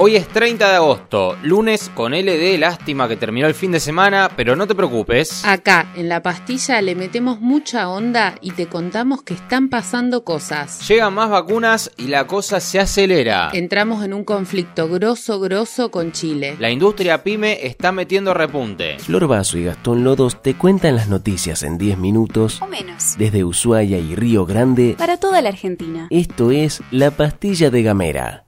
[0.00, 4.30] Hoy es 30 de agosto, lunes con LD, lástima que terminó el fin de semana,
[4.36, 5.44] pero no te preocupes.
[5.44, 10.86] Acá, en la pastilla, le metemos mucha onda y te contamos que están pasando cosas.
[10.88, 13.50] Llegan más vacunas y la cosa se acelera.
[13.52, 16.54] Entramos en un conflicto grosso, grosso con Chile.
[16.60, 19.00] La industria pyme está metiendo repunte.
[19.00, 23.16] Flor Vaso y Gastón Lodos te cuentan las noticias en 10 minutos O menos.
[23.18, 24.94] desde Ushuaia y Río Grande.
[24.96, 26.06] Para toda la Argentina.
[26.10, 28.44] Esto es La Pastilla de Gamera.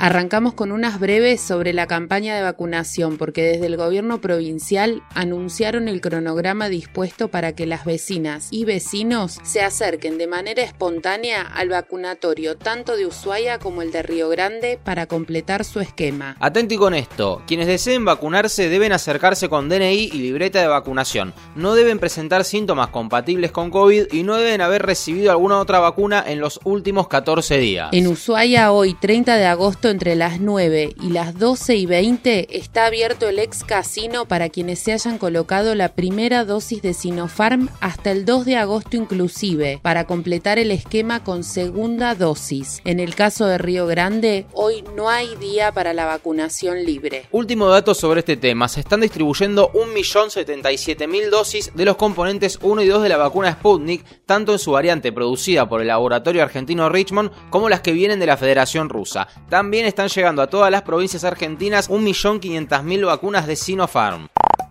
[0.00, 5.88] Arrancamos con unas breves sobre la campaña de vacunación, porque desde el gobierno provincial anunciaron
[5.88, 11.70] el cronograma dispuesto para que las vecinas y vecinos se acerquen de manera espontánea al
[11.70, 16.36] vacunatorio tanto de Ushuaia como el de Río Grande para completar su esquema.
[16.38, 21.34] Atenti con esto, quienes deseen vacunarse deben acercarse con DNI y libreta de vacunación.
[21.56, 26.22] No deben presentar síntomas compatibles con COVID y no deben haber recibido alguna otra vacuna
[26.24, 27.88] en los últimos 14 días.
[27.92, 32.86] En Ushuaia hoy, 30 de agosto, entre las 9 y las 12 y 20, está
[32.86, 38.10] abierto el ex casino para quienes se hayan colocado la primera dosis de Sinopharm hasta
[38.10, 42.80] el 2 de agosto inclusive, para completar el esquema con segunda dosis.
[42.84, 47.26] En el caso de Río Grande, hoy no hay día para la vacunación libre.
[47.30, 52.86] Último dato sobre este tema, se están distribuyendo 1.077.000 dosis de los componentes 1 y
[52.86, 57.30] 2 de la vacuna Sputnik, tanto en su variante producida por el laboratorio argentino Richmond
[57.50, 59.28] como las que vienen de la Federación Rusa.
[59.48, 64.28] También están llegando a todas las provincias argentinas 1.500.000 vacunas de Sinopharm.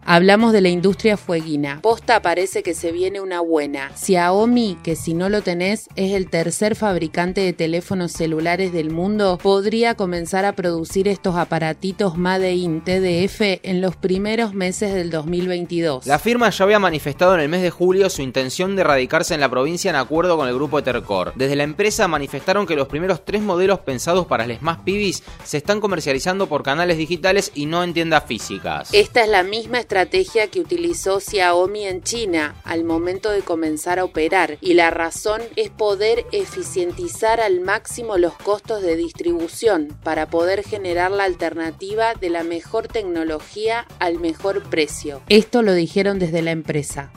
[0.09, 1.81] Hablamos de la industria fueguina.
[1.81, 3.91] Posta parece que se viene una buena.
[3.93, 9.37] Xiaomi, que si no lo tenés es el tercer fabricante de teléfonos celulares del mundo,
[9.43, 16.05] podría comenzar a producir estos aparatitos Made in TDF en los primeros meses del 2022.
[16.05, 19.41] La firma ya había manifestado en el mes de julio su intención de radicarse en
[19.41, 21.33] la provincia en acuerdo con el grupo Ethercore.
[21.35, 25.57] Desde la empresa manifestaron que los primeros tres modelos pensados para las más pibis se
[25.57, 28.87] están comercializando por canales digitales y no en tiendas físicas.
[28.93, 34.03] Esta es la misma estrategia que utilizó Xiaomi en China al momento de comenzar a
[34.03, 40.63] operar y la razón es poder eficientizar al máximo los costos de distribución para poder
[40.63, 45.21] generar la alternativa de la mejor tecnología al mejor precio.
[45.29, 47.11] Esto lo dijeron desde la empresa.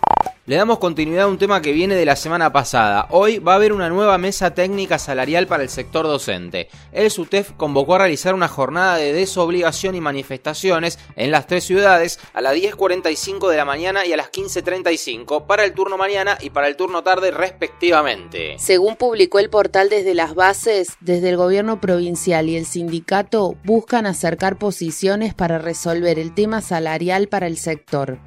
[0.51, 3.07] Le damos continuidad a un tema que viene de la semana pasada.
[3.11, 6.69] Hoy va a haber una nueva mesa técnica salarial para el sector docente.
[6.91, 12.19] El SUTEF convocó a realizar una jornada de desobligación y manifestaciones en las tres ciudades
[12.33, 16.51] a las 10.45 de la mañana y a las 15.35 para el turno mañana y
[16.51, 18.57] para el turno tarde respectivamente.
[18.59, 24.05] Según publicó el portal desde las bases, desde el gobierno provincial y el sindicato buscan
[24.05, 28.19] acercar posiciones para resolver el tema salarial para el sector.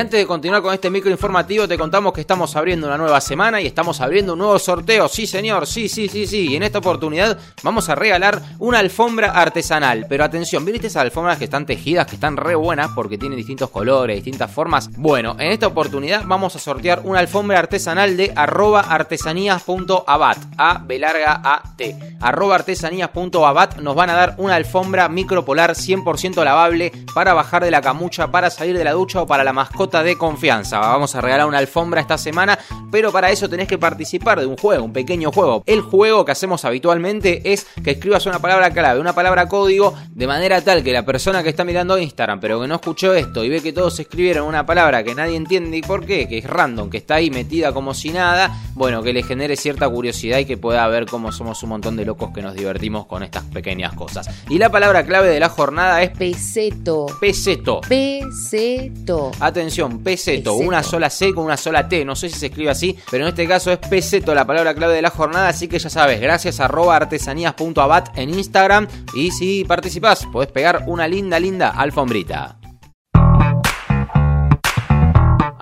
[0.00, 3.60] Antes de continuar con este micro informativo, te contamos que estamos abriendo una nueva semana
[3.60, 5.08] y estamos abriendo un nuevo sorteo.
[5.08, 6.48] Sí, señor, sí, sí, sí, sí.
[6.48, 10.06] Y en esta oportunidad vamos a regalar una alfombra artesanal.
[10.08, 13.68] Pero atención, ¿viste esas alfombras que están tejidas, que están re buenas porque tienen distintos
[13.68, 14.90] colores, distintas formas?
[14.96, 20.38] Bueno, en esta oportunidad vamos a sortear una alfombra artesanal de arroba artesanías.abat.
[20.56, 22.16] A, B larga, A, T.
[22.20, 27.82] Arroba artesanías.abat nos van a dar una alfombra micropolar 100% lavable para bajar de la
[27.82, 30.78] camucha, para salir de la ducha o para la mascota de confianza.
[30.78, 32.58] Vamos a regalar una alfombra esta semana,
[32.92, 35.64] pero para eso tenés que participar de un juego, un pequeño juego.
[35.66, 40.26] El juego que hacemos habitualmente es que escribas una palabra clave, una palabra código, de
[40.26, 43.48] manera tal que la persona que está mirando Instagram, pero que no escuchó esto y
[43.48, 46.88] ve que todos escribieron una palabra que nadie entiende y por qué, que es random,
[46.88, 50.56] que está ahí metida como si nada, bueno, que le genere cierta curiosidad y que
[50.56, 54.28] pueda ver cómo somos un montón de locos que nos divertimos con estas pequeñas cosas.
[54.48, 57.06] Y la palabra clave de la jornada es Peseto.
[57.20, 57.80] peseto.
[57.88, 59.30] Peseto.
[59.40, 60.54] Atención, peseto, Peseto.
[60.54, 63.30] una sola C con una sola T, no sé si se escribe así, pero en
[63.30, 66.60] este caso es peseto la palabra clave de la jornada, así que ya sabes, gracias
[66.60, 72.59] arroba artesanías.abat en Instagram y si participás podés pegar una linda, linda alfombrita.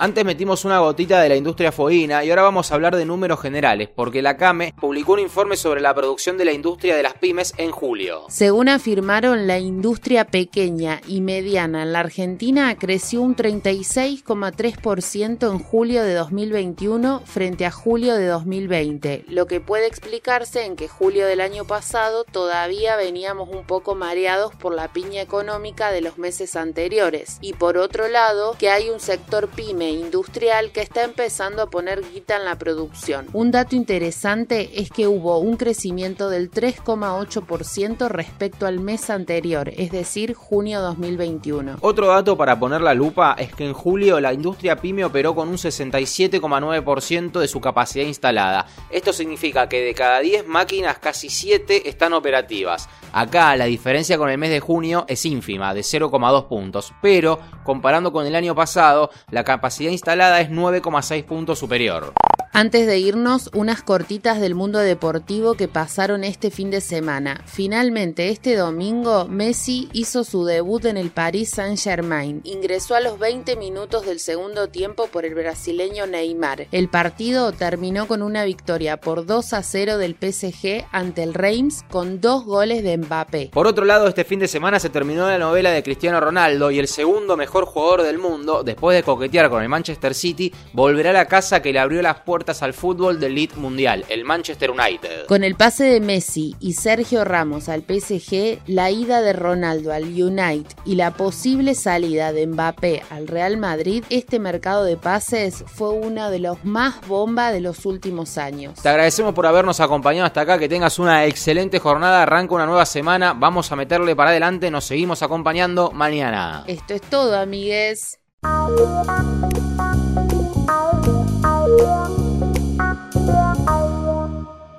[0.01, 3.41] Antes metimos una gotita de la industria foína y ahora vamos a hablar de números
[3.41, 7.15] generales, porque la CAME publicó un informe sobre la producción de la industria de las
[7.15, 8.23] pymes en julio.
[8.29, 16.05] Según afirmaron, la industria pequeña y mediana en la Argentina creció un 36,3% en julio
[16.05, 21.41] de 2021 frente a julio de 2020, lo que puede explicarse en que julio del
[21.41, 27.39] año pasado todavía veníamos un poco mareados por la piña económica de los meses anteriores,
[27.41, 32.03] y por otro lado que hay un sector pyme industrial que está empezando a poner
[32.13, 33.27] guita en la producción.
[33.33, 39.91] Un dato interesante es que hubo un crecimiento del 3,8% respecto al mes anterior, es
[39.91, 41.79] decir, junio 2021.
[41.81, 45.49] Otro dato para poner la lupa es que en julio la industria pyme operó con
[45.49, 48.67] un 67,9% de su capacidad instalada.
[48.91, 52.89] Esto significa que de cada 10 máquinas casi 7 están operativas.
[53.13, 58.13] Acá la diferencia con el mes de junio es ínfima, de 0,2 puntos, pero comparando
[58.13, 62.13] con el año pasado, la capacidad instalada es 9,6 puntos superior.
[62.59, 67.41] Antes de irnos, unas cortitas del mundo deportivo que pasaron este fin de semana.
[67.47, 72.41] Finalmente, este domingo, Messi hizo su debut en el Paris Saint-Germain.
[72.43, 76.67] Ingresó a los 20 minutos del segundo tiempo por el brasileño Neymar.
[76.73, 81.85] El partido terminó con una victoria por 2 a 0 del PSG ante el Reims
[81.89, 83.51] con dos goles de Mbappé.
[83.53, 86.81] Por otro lado, este fin de semana se terminó la novela de Cristiano Ronaldo y
[86.81, 91.13] el segundo mejor jugador del mundo, después de coquetear con el Manchester City, volverá a
[91.13, 95.27] la casa que le abrió las puertas al fútbol del League Mundial, el Manchester United.
[95.27, 100.05] Con el pase de Messi y Sergio Ramos al PSG, la ida de Ronaldo al
[100.05, 105.91] United y la posible salida de Mbappé al Real Madrid, este mercado de pases fue
[105.91, 108.81] uno de los más bomba de los últimos años.
[108.83, 112.87] Te agradecemos por habernos acompañado hasta acá, que tengas una excelente jornada, arranca una nueva
[112.87, 116.65] semana, vamos a meterle para adelante, nos seguimos acompañando mañana.
[116.67, 118.19] Esto es todo, amigues.